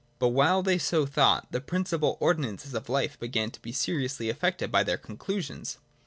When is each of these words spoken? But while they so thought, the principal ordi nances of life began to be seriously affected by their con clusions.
But 0.17 0.29
while 0.29 0.63
they 0.63 0.79
so 0.79 1.05
thought, 1.05 1.51
the 1.51 1.61
principal 1.61 2.17
ordi 2.19 2.39
nances 2.39 2.73
of 2.73 2.89
life 2.89 3.19
began 3.19 3.51
to 3.51 3.61
be 3.61 3.71
seriously 3.71 4.31
affected 4.31 4.71
by 4.71 4.81
their 4.83 4.97
con 4.97 5.15
clusions. 5.15 5.77